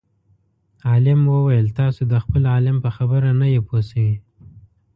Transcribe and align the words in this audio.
عالم 0.87 1.19
وویل 1.33 1.67
تاسو 1.79 2.01
د 2.11 2.13
خپل 2.23 2.41
عالم 2.53 2.77
په 2.85 2.89
خبره 2.95 3.29
نه 3.39 3.47
یئ 3.53 3.59
پوه 3.67 3.81
شوي. 3.89 4.15